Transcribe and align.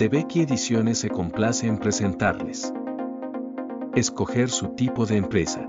De 0.00 0.08
Becky 0.08 0.40
Ediciones 0.40 0.96
se 0.96 1.10
complace 1.10 1.66
en 1.66 1.76
presentarles. 1.76 2.72
Escoger 3.94 4.48
su 4.48 4.68
tipo 4.68 5.04
de 5.04 5.18
empresa. 5.18 5.68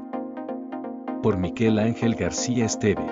Por 1.21 1.35
Miquel 1.35 1.77
Ángel 1.77 2.15
García 2.15 2.65
Esteve. 2.65 3.05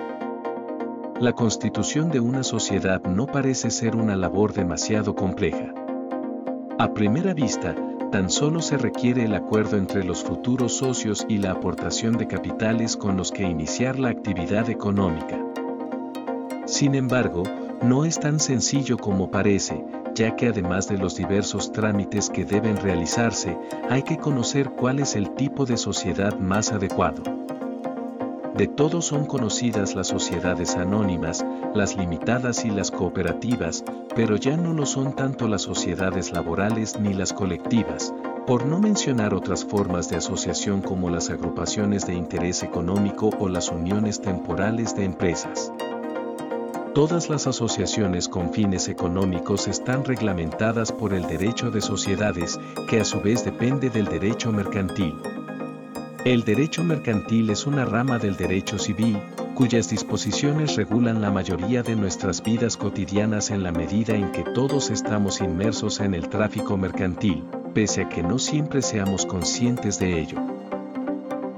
La 1.20 1.34
constitución 1.34 2.10
de 2.10 2.20
una 2.20 2.42
sociedad 2.42 3.02
no 3.02 3.26
parece 3.26 3.70
ser 3.70 3.96
una 3.96 4.16
labor 4.16 4.54
demasiado 4.54 5.14
compleja. 5.14 5.74
A 6.78 6.94
primera 6.94 7.34
vista, 7.34 7.76
tan 8.10 8.30
solo 8.30 8.62
se 8.62 8.78
requiere 8.78 9.24
el 9.24 9.34
acuerdo 9.34 9.76
entre 9.76 10.02
los 10.04 10.24
futuros 10.24 10.72
socios 10.72 11.26
y 11.28 11.36
la 11.36 11.50
aportación 11.50 12.16
de 12.16 12.28
capitales 12.28 12.96
con 12.96 13.18
los 13.18 13.30
que 13.30 13.42
iniciar 13.42 13.98
la 13.98 14.08
actividad 14.08 14.70
económica. 14.70 15.38
Sin 16.64 16.94
embargo, 16.94 17.42
no 17.82 18.04
es 18.04 18.20
tan 18.20 18.38
sencillo 18.40 18.98
como 18.98 19.30
parece, 19.30 19.84
ya 20.14 20.36
que 20.36 20.48
además 20.48 20.88
de 20.88 20.98
los 20.98 21.16
diversos 21.16 21.72
trámites 21.72 22.28
que 22.28 22.44
deben 22.44 22.76
realizarse, 22.76 23.56
hay 23.88 24.02
que 24.02 24.18
conocer 24.18 24.70
cuál 24.70 25.00
es 25.00 25.16
el 25.16 25.30
tipo 25.30 25.64
de 25.64 25.76
sociedad 25.76 26.38
más 26.38 26.72
adecuado. 26.72 27.22
De 28.54 28.66
todos 28.66 29.06
son 29.06 29.24
conocidas 29.24 29.94
las 29.94 30.08
sociedades 30.08 30.76
anónimas, 30.76 31.44
las 31.74 31.96
limitadas 31.96 32.64
y 32.66 32.70
las 32.70 32.90
cooperativas, 32.90 33.84
pero 34.14 34.36
ya 34.36 34.56
no 34.56 34.74
lo 34.74 34.84
son 34.84 35.14
tanto 35.14 35.48
las 35.48 35.62
sociedades 35.62 36.32
laborales 36.32 37.00
ni 37.00 37.14
las 37.14 37.32
colectivas, 37.32 38.12
por 38.46 38.66
no 38.66 38.78
mencionar 38.78 39.32
otras 39.32 39.64
formas 39.64 40.10
de 40.10 40.16
asociación 40.16 40.82
como 40.82 41.08
las 41.08 41.30
agrupaciones 41.30 42.06
de 42.06 42.14
interés 42.14 42.62
económico 42.62 43.30
o 43.38 43.48
las 43.48 43.70
uniones 43.70 44.20
temporales 44.20 44.94
de 44.94 45.04
empresas. 45.04 45.72
Todas 46.94 47.30
las 47.30 47.46
asociaciones 47.46 48.28
con 48.28 48.52
fines 48.52 48.88
económicos 48.88 49.68
están 49.68 50.04
reglamentadas 50.04 50.90
por 50.90 51.14
el 51.14 51.22
derecho 51.22 51.70
de 51.70 51.80
sociedades, 51.80 52.58
que 52.88 52.98
a 52.98 53.04
su 53.04 53.20
vez 53.20 53.44
depende 53.44 53.90
del 53.90 54.06
derecho 54.06 54.50
mercantil. 54.50 55.14
El 56.24 56.42
derecho 56.42 56.82
mercantil 56.82 57.50
es 57.50 57.64
una 57.64 57.84
rama 57.84 58.18
del 58.18 58.36
derecho 58.36 58.76
civil, 58.76 59.20
cuyas 59.54 59.88
disposiciones 59.88 60.74
regulan 60.74 61.22
la 61.22 61.30
mayoría 61.30 61.84
de 61.84 61.94
nuestras 61.94 62.42
vidas 62.42 62.76
cotidianas 62.76 63.52
en 63.52 63.62
la 63.62 63.70
medida 63.70 64.16
en 64.16 64.32
que 64.32 64.42
todos 64.42 64.90
estamos 64.90 65.40
inmersos 65.40 66.00
en 66.00 66.12
el 66.12 66.28
tráfico 66.28 66.76
mercantil, 66.76 67.44
pese 67.72 68.02
a 68.02 68.08
que 68.08 68.24
no 68.24 68.36
siempre 68.40 68.82
seamos 68.82 69.26
conscientes 69.26 70.00
de 70.00 70.20
ello. 70.20 70.59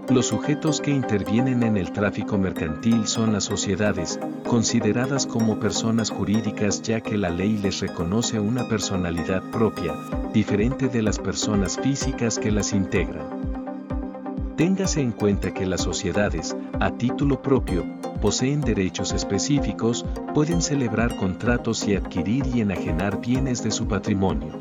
Los 0.09 0.27
sujetos 0.27 0.81
que 0.81 0.91
intervienen 0.91 1.63
en 1.63 1.77
el 1.77 1.93
tráfico 1.93 2.37
mercantil 2.37 3.07
son 3.07 3.33
las 3.33 3.45
sociedades, 3.45 4.19
consideradas 4.45 5.27
como 5.27 5.61
personas 5.61 6.11
jurídicas 6.11 6.83
ya 6.83 7.01
que 7.01 7.17
la 7.17 7.31
ley 7.31 7.57
les 7.59 7.81
reconoce 7.81 8.41
una 8.41 8.69
personalidad 8.69 9.43
propia, 9.53 9.95
diferente 10.33 10.89
de 10.89 11.03
las 11.03 11.19
personas 11.19 11.79
físicas 11.79 12.39
que 12.39 12.51
las 12.51 12.73
integran. 12.73 13.27
Téngase 14.57 15.01
en 15.01 15.13
cuenta 15.13 15.55
que 15.55 15.67
las 15.67 15.83
sociedades, 15.83 16.57
a 16.81 16.91
título 16.91 17.41
propio, 17.41 17.85
poseen 18.21 18.61
derechos 18.61 19.13
específicos, 19.13 20.05
pueden 20.35 20.63
celebrar 20.63 21.17
contratos 21.17 21.87
y 21.87 21.95
adquirir 21.95 22.45
y 22.53 22.61
enajenar 22.61 23.21
bienes 23.21 23.63
de 23.63 23.71
su 23.71 23.87
patrimonio. 23.87 24.61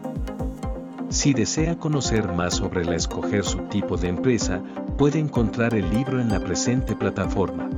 Si 1.12 1.34
desea 1.34 1.78
conocer 1.78 2.31
más 2.31 2.56
sobre 2.56 2.86
la 2.86 2.95
escoger 2.95 3.44
su 3.44 3.58
tipo 3.64 3.98
de 3.98 4.08
empresa, 4.08 4.64
puede 4.98 5.20
encontrar 5.20 5.73
el 5.73 5.90
libro 5.90 6.22
en 6.22 6.30
la 6.30 6.40
presente 6.40 6.95
plataforma. 6.95 7.70